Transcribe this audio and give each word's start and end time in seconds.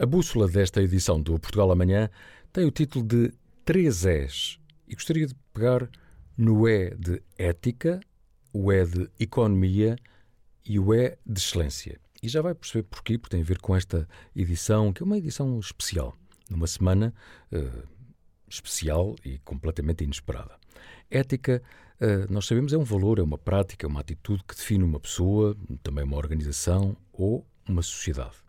A 0.00 0.06
bússola 0.06 0.46
desta 0.46 0.80
edição 0.80 1.20
do 1.20 1.40
Portugal 1.40 1.72
Amanhã 1.72 2.08
tem 2.52 2.64
o 2.64 2.70
título 2.70 3.04
de 3.04 3.32
Três 3.64 4.06
És 4.06 4.60
e 4.86 4.94
gostaria 4.94 5.26
de 5.26 5.34
pegar 5.52 5.90
no 6.36 6.68
E 6.68 6.94
de 6.94 7.20
ética, 7.36 7.98
o 8.52 8.72
E 8.72 8.86
de 8.86 9.10
economia 9.18 9.96
e 10.64 10.78
o 10.78 10.94
E 10.94 11.18
de 11.26 11.40
excelência. 11.40 11.98
E 12.22 12.28
já 12.28 12.40
vai 12.40 12.54
perceber 12.54 12.84
porquê, 12.84 13.18
porque 13.18 13.34
tem 13.34 13.42
a 13.42 13.44
ver 13.44 13.58
com 13.58 13.74
esta 13.74 14.08
edição, 14.36 14.92
que 14.92 15.02
é 15.02 15.04
uma 15.04 15.18
edição 15.18 15.58
especial, 15.58 16.16
numa 16.48 16.68
semana 16.68 17.12
uh, 17.50 17.88
especial 18.48 19.16
e 19.24 19.38
completamente 19.38 20.04
inesperada. 20.04 20.54
Ética, 21.10 21.60
uh, 22.00 22.32
nós 22.32 22.46
sabemos, 22.46 22.72
é 22.72 22.78
um 22.78 22.84
valor, 22.84 23.18
é 23.18 23.22
uma 23.22 23.36
prática, 23.36 23.84
é 23.84 23.88
uma 23.88 23.98
atitude 23.98 24.44
que 24.44 24.54
define 24.54 24.84
uma 24.84 25.00
pessoa, 25.00 25.56
também 25.82 26.04
uma 26.04 26.18
organização 26.18 26.96
ou 27.12 27.44
uma 27.68 27.82
sociedade. 27.82 28.46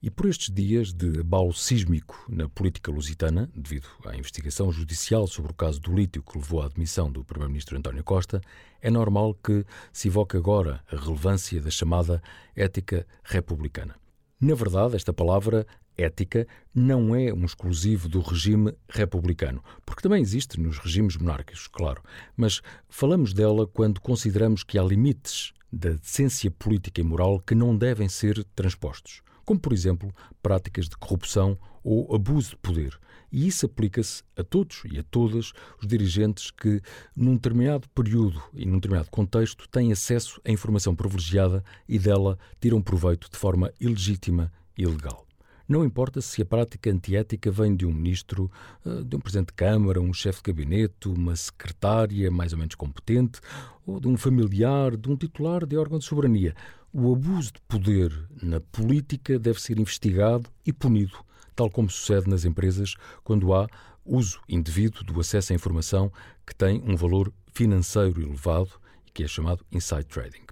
E 0.00 0.10
por 0.10 0.26
estes 0.26 0.54
dias 0.54 0.92
de 0.92 1.18
abalo 1.18 1.52
sísmico 1.52 2.24
na 2.28 2.48
política 2.48 2.88
lusitana, 2.88 3.50
devido 3.52 3.88
à 4.04 4.16
investigação 4.16 4.70
judicial 4.70 5.26
sobre 5.26 5.50
o 5.50 5.54
caso 5.54 5.80
do 5.80 5.92
lítio 5.92 6.22
que 6.22 6.38
levou 6.38 6.62
à 6.62 6.66
admissão 6.66 7.10
do 7.10 7.24
Primeiro-Ministro 7.24 7.76
António 7.76 8.04
Costa, 8.04 8.40
é 8.80 8.92
normal 8.92 9.34
que 9.34 9.66
se 9.92 10.06
evoque 10.06 10.36
agora 10.36 10.84
a 10.88 10.94
relevância 10.94 11.60
da 11.60 11.68
chamada 11.68 12.22
ética 12.54 13.04
republicana. 13.24 13.96
Na 14.40 14.54
verdade, 14.54 14.94
esta 14.94 15.12
palavra 15.12 15.66
ética 15.96 16.46
não 16.72 17.12
é 17.12 17.34
um 17.34 17.44
exclusivo 17.44 18.08
do 18.08 18.20
regime 18.20 18.72
republicano, 18.88 19.64
porque 19.84 20.02
também 20.02 20.22
existe 20.22 20.60
nos 20.60 20.78
regimes 20.78 21.16
monárquicos, 21.16 21.66
claro, 21.66 22.00
mas 22.36 22.62
falamos 22.88 23.34
dela 23.34 23.66
quando 23.66 24.00
consideramos 24.00 24.62
que 24.62 24.78
há 24.78 24.82
limites 24.84 25.52
da 25.72 25.90
decência 25.90 26.52
política 26.52 27.00
e 27.00 27.04
moral 27.04 27.40
que 27.40 27.56
não 27.56 27.76
devem 27.76 28.08
ser 28.08 28.44
transpostos 28.54 29.22
como, 29.48 29.58
por 29.58 29.72
exemplo, 29.72 30.14
práticas 30.42 30.90
de 30.90 30.96
corrupção 30.98 31.58
ou 31.82 32.14
abuso 32.14 32.50
de 32.50 32.56
poder. 32.56 33.00
E 33.32 33.46
isso 33.46 33.64
aplica-se 33.64 34.22
a 34.36 34.44
todos 34.44 34.82
e 34.84 34.98
a 34.98 35.02
todas 35.02 35.54
os 35.80 35.86
dirigentes 35.86 36.50
que, 36.50 36.82
num 37.16 37.32
determinado 37.32 37.88
período 37.94 38.42
e 38.52 38.66
num 38.66 38.74
determinado 38.74 39.10
contexto, 39.10 39.66
têm 39.70 39.90
acesso 39.90 40.38
à 40.44 40.50
informação 40.50 40.94
privilegiada 40.94 41.64
e 41.88 41.98
dela 41.98 42.38
tiram 42.60 42.82
proveito 42.82 43.30
de 43.30 43.38
forma 43.38 43.72
ilegítima 43.80 44.52
e 44.76 44.82
ilegal. 44.82 45.26
Não 45.66 45.82
importa 45.82 46.20
se 46.20 46.42
a 46.42 46.46
prática 46.46 46.90
antiética 46.90 47.50
vem 47.50 47.74
de 47.74 47.86
um 47.86 47.92
ministro, 47.92 48.50
eh, 48.84 49.02
de 49.02 49.16
um 49.16 49.20
presidente 49.20 49.48
de 49.48 49.54
Câmara, 49.54 50.00
um 50.00 50.12
chefe 50.12 50.42
de 50.42 50.52
gabinete, 50.52 51.08
uma 51.08 51.36
secretária 51.36 52.30
mais 52.30 52.52
ou 52.52 52.58
menos 52.58 52.74
competente, 52.74 53.40
ou 53.86 53.98
de 53.98 54.08
um 54.08 54.16
familiar, 54.16 54.94
de 54.94 55.10
um 55.10 55.16
titular 55.16 55.64
de 55.66 55.76
órgão 55.76 55.98
de 55.98 56.04
soberania. 56.04 56.54
O 56.90 57.12
abuso 57.12 57.52
de 57.52 57.60
poder 57.68 58.10
na 58.42 58.60
política 58.60 59.38
deve 59.38 59.60
ser 59.60 59.78
investigado 59.78 60.48
e 60.64 60.72
punido, 60.72 61.18
tal 61.54 61.70
como 61.70 61.90
sucede 61.90 62.30
nas 62.30 62.46
empresas 62.46 62.94
quando 63.22 63.52
há 63.52 63.68
uso 64.06 64.40
indevido 64.48 65.04
do 65.04 65.20
acesso 65.20 65.52
à 65.52 65.54
informação 65.54 66.10
que 66.46 66.54
tem 66.54 66.82
um 66.82 66.96
valor 66.96 67.30
financeiro 67.52 68.22
elevado 68.22 68.70
e 69.06 69.10
que 69.10 69.22
é 69.22 69.28
chamado 69.28 69.66
inside 69.70 70.06
trading. 70.06 70.46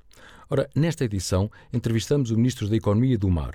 Ora, 0.50 0.68
nesta 0.74 1.06
edição, 1.06 1.50
entrevistamos 1.72 2.30
o 2.30 2.36
Ministro 2.36 2.68
da 2.68 2.76
Economia 2.76 3.16
do 3.16 3.30
Mar, 3.30 3.54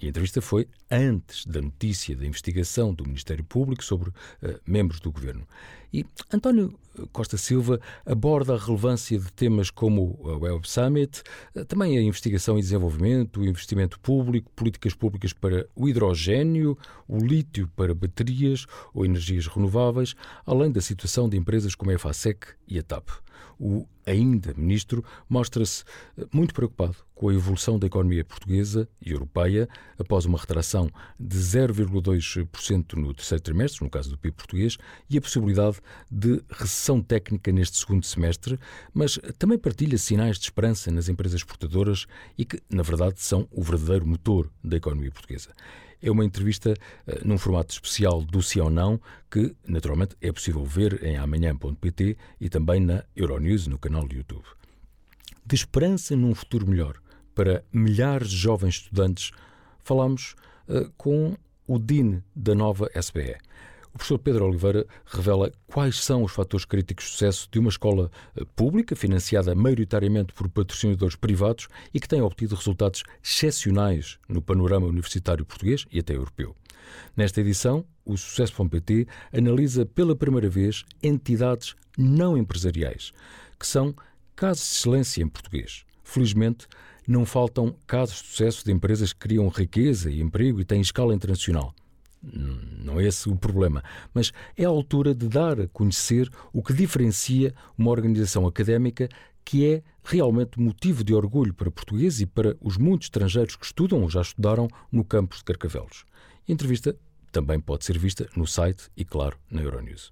e 0.00 0.06
a 0.06 0.08
entrevista 0.08 0.42
foi 0.42 0.68
antes 0.90 1.46
da 1.46 1.60
notícia 1.60 2.16
da 2.16 2.26
investigação 2.26 2.92
do 2.92 3.04
Ministério 3.04 3.44
Público 3.44 3.84
sobre 3.84 4.10
uh, 4.10 4.60
membros 4.66 5.00
do 5.00 5.12
governo. 5.12 5.46
E 5.92 6.04
António 6.32 6.76
Costa 7.12 7.36
Silva 7.36 7.80
aborda 8.04 8.54
a 8.54 8.58
relevância 8.58 9.18
de 9.18 9.32
temas 9.32 9.70
como 9.70 10.18
a 10.24 10.36
Web 10.36 10.68
Summit, 10.68 11.22
uh, 11.54 11.64
também 11.64 11.96
a 11.96 12.02
investigação 12.02 12.58
e 12.58 12.62
desenvolvimento, 12.62 13.40
o 13.40 13.44
investimento 13.44 14.00
público, 14.00 14.50
políticas 14.56 14.94
públicas 14.94 15.32
para 15.32 15.68
o 15.76 15.88
hidrogênio, 15.88 16.76
o 17.06 17.18
lítio 17.18 17.70
para 17.76 17.94
baterias 17.94 18.66
ou 18.92 19.04
energias 19.04 19.46
renováveis, 19.46 20.14
além 20.44 20.72
da 20.72 20.80
situação 20.80 21.28
de 21.28 21.36
empresas 21.36 21.74
como 21.74 21.92
a 21.92 21.94
EFASEC 21.94 22.48
e 22.66 22.78
a 22.78 22.82
TAP. 22.82 23.08
O 23.58 23.86
ainda 24.06 24.52
ministro 24.56 25.04
mostra-se 25.28 25.84
eh, 26.18 26.26
muito 26.32 26.52
preocupado 26.52 26.96
com 27.14 27.28
a 27.28 27.34
evolução 27.34 27.78
da 27.78 27.86
economia 27.86 28.24
portuguesa 28.24 28.88
e 29.00 29.12
europeia 29.12 29.68
após 29.98 30.24
uma 30.24 30.38
retração 30.38 30.90
de 31.18 31.36
0,2% 31.36 32.94
no 32.94 33.14
terceiro 33.14 33.42
trimestre, 33.42 33.84
no 33.84 33.90
caso 33.90 34.10
do 34.10 34.18
PIB 34.18 34.36
português, 34.36 34.76
e 35.08 35.16
a 35.16 35.20
possibilidade 35.20 35.78
de 36.10 36.42
recessão 36.50 37.00
técnica 37.00 37.52
neste 37.52 37.78
segundo 37.78 38.04
semestre, 38.04 38.58
mas 38.92 39.18
também 39.38 39.56
partilha 39.56 39.96
sinais 39.96 40.38
de 40.38 40.44
esperança 40.44 40.90
nas 40.90 41.08
empresas 41.08 41.40
exportadoras 41.40 42.06
e 42.36 42.44
que, 42.44 42.60
na 42.68 42.82
verdade, 42.82 43.20
são 43.20 43.48
o 43.50 43.62
verdadeiro 43.62 44.06
motor 44.06 44.50
da 44.62 44.76
economia 44.76 45.10
portuguesa. 45.10 45.50
É 46.06 46.10
uma 46.10 46.22
entrevista 46.22 46.74
uh, 47.06 47.26
num 47.26 47.38
formato 47.38 47.72
especial 47.72 48.22
do 48.22 48.42
Sim 48.42 48.60
ou 48.60 48.68
Não, 48.68 49.00
que 49.30 49.56
naturalmente 49.66 50.14
é 50.20 50.30
possível 50.30 50.62
ver 50.62 51.02
em 51.02 51.16
amanhã.pt 51.16 52.18
e 52.38 52.50
também 52.50 52.78
na 52.78 53.02
Euronews, 53.16 53.66
no 53.66 53.78
canal 53.78 54.06
do 54.06 54.14
YouTube. 54.14 54.44
De 55.46 55.54
esperança 55.54 56.14
num 56.14 56.34
futuro 56.34 56.68
melhor 56.68 57.00
para 57.34 57.64
milhares 57.72 58.28
de 58.28 58.36
jovens 58.36 58.74
estudantes, 58.74 59.30
falamos 59.82 60.36
uh, 60.68 60.92
com 60.98 61.38
o 61.66 61.78
DIN 61.78 62.22
da 62.36 62.54
nova 62.54 62.90
SBE. 62.94 63.38
O 63.94 63.98
professor 63.98 64.18
Pedro 64.18 64.46
Oliveira 64.46 64.84
revela 65.06 65.52
quais 65.68 66.00
são 66.00 66.24
os 66.24 66.32
fatores 66.32 66.66
críticos 66.66 67.04
de 67.04 67.10
sucesso 67.12 67.48
de 67.50 67.60
uma 67.60 67.68
escola 67.68 68.10
eh, 68.36 68.44
pública, 68.56 68.96
financiada 68.96 69.54
maioritariamente 69.54 70.32
por 70.32 70.48
patrocinadores 70.48 71.14
privados 71.14 71.68
e 71.92 72.00
que 72.00 72.08
tem 72.08 72.20
obtido 72.20 72.56
resultados 72.56 73.04
excepcionais 73.22 74.18
no 74.28 74.42
panorama 74.42 74.88
universitário 74.88 75.46
português 75.46 75.86
e 75.92 76.00
até 76.00 76.12
europeu. 76.12 76.56
Nesta 77.16 77.40
edição, 77.40 77.84
o 78.04 78.16
Sucesso.pt 78.16 79.06
analisa 79.32 79.86
pela 79.86 80.16
primeira 80.16 80.48
vez 80.48 80.84
entidades 81.00 81.76
não 81.96 82.36
empresariais, 82.36 83.12
que 83.58 83.66
são 83.66 83.94
casos 84.34 84.64
de 84.64 84.74
excelência 84.74 85.22
em 85.22 85.28
português. 85.28 85.84
Felizmente, 86.02 86.66
não 87.06 87.24
faltam 87.24 87.76
casos 87.86 88.16
de 88.16 88.28
sucesso 88.28 88.64
de 88.64 88.72
empresas 88.72 89.12
que 89.12 89.20
criam 89.20 89.46
riqueza 89.48 90.10
e 90.10 90.20
emprego 90.20 90.60
e 90.60 90.64
têm 90.64 90.80
escala 90.80 91.14
internacional. 91.14 91.72
Não 92.84 93.00
é 93.00 93.06
esse 93.06 93.28
o 93.28 93.34
problema, 93.34 93.82
mas 94.12 94.30
é 94.56 94.64
a 94.64 94.68
altura 94.68 95.14
de 95.14 95.26
dar 95.26 95.58
a 95.58 95.68
conhecer 95.68 96.30
o 96.52 96.62
que 96.62 96.74
diferencia 96.74 97.54
uma 97.78 97.90
organização 97.90 98.46
académica 98.46 99.08
que 99.44 99.66
é 99.66 99.82
realmente 100.02 100.60
motivo 100.60 101.02
de 101.02 101.14
orgulho 101.14 101.54
para 101.54 101.70
portugueses 101.70 102.20
e 102.20 102.26
para 102.26 102.56
os 102.60 102.76
muitos 102.76 103.06
estrangeiros 103.06 103.56
que 103.56 103.64
estudam 103.64 104.02
ou 104.02 104.10
já 104.10 104.20
estudaram 104.20 104.68
no 104.92 105.04
campus 105.04 105.38
de 105.38 105.44
Carcavelos. 105.44 106.04
A 106.46 106.52
entrevista 106.52 106.96
também 107.32 107.58
pode 107.58 107.84
ser 107.84 107.98
vista 107.98 108.28
no 108.36 108.46
site 108.46 108.84
e, 108.96 109.04
claro, 109.04 109.36
na 109.50 109.62
Euronews. 109.62 110.10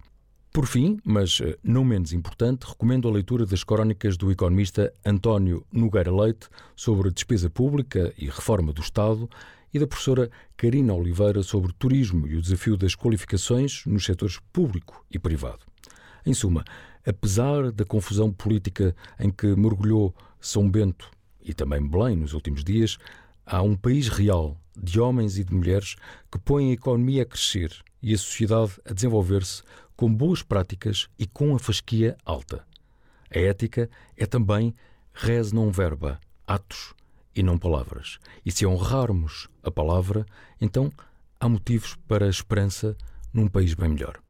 Por 0.53 0.66
fim, 0.66 0.99
mas 1.03 1.41
eh, 1.41 1.56
não 1.62 1.82
menos 1.82 2.12
importante, 2.12 2.66
recomendo 2.66 3.09
a 3.09 3.11
leitura 3.11 3.47
das 3.47 3.65
crónicas 3.65 4.19
do 4.19 4.31
economista 4.31 4.93
António 5.05 5.65
Nogueira 5.72 6.15
Leite 6.15 6.49
sobre 6.77 7.11
despesa 7.11 7.49
pública 7.49 8.12
e 8.19 8.27
reforma 8.27 8.71
do 8.71 8.82
Estado 8.82 9.31
e 9.72 9.78
da 9.78 9.87
professora 9.87 10.31
Karina 10.56 10.94
Oliveira 10.94 11.43
sobre 11.43 11.72
turismo 11.72 12.27
e 12.27 12.37
o 12.37 12.43
desafio 12.43 12.77
das 12.77 12.94
qualificações 12.94 13.84
nos 13.87 14.05
setores 14.05 14.38
público 14.53 15.05
e 15.10 15.19
privado. 15.19 15.60
Em 16.25 16.34
suma, 16.34 16.65
apesar 17.06 17.72
da 17.72 17.84
confusão 17.84 18.32
política 18.32 18.94
em 19.19 19.31
que 19.31 19.47
mergulhou 19.56 20.15
São 20.41 20.71
Bento 20.71 21.11
e 21.41 21.53
também 21.53 21.87
Belém 21.87 22.16
nos 22.16 22.32
últimos 22.32 22.62
dias, 22.62 22.99
há 23.44 23.62
um 23.62 23.75
país 23.75 24.09
real 24.09 24.56
de 24.81 25.00
homens 25.00 25.38
e 25.38 25.44
de 25.44 25.55
mulheres 25.55 25.97
que 26.31 26.38
põem 26.38 26.71
a 26.71 26.75
economia 26.75 27.22
a 27.22 27.27
crescer 27.27 27.72
e 28.03 28.15
a 28.15 28.19
sociedade 28.19 28.72
a 28.84 28.93
desenvolver-se 28.93 29.62
com 29.97 30.12
boas 30.12 30.43
práticas 30.43 31.09
e 31.19 31.27
com 31.27 31.55
a 31.55 31.59
fasquia 31.59 32.16
alta. 32.25 32.64
A 33.35 33.38
ética 33.38 33.88
é 34.17 34.26
também 34.26 34.75
res 35.12 35.52
non 35.52 35.70
verba, 35.70 36.20
atos 36.46 36.94
e 37.34 37.43
não 37.43 37.58
palavras. 37.58 38.19
E 38.44 38.50
se 38.50 38.67
honrarmos 38.67 39.49
a 39.62 39.70
palavra, 39.70 40.26
então 40.61 40.93
há 41.40 41.49
motivos 41.49 41.96
para 42.06 42.26
a 42.26 42.31
esperança 42.31 42.96
num 43.32 43.49
país 43.49 43.75
bem 43.75 43.88
melhor. 43.88 44.20